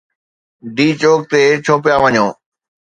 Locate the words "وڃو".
2.03-2.27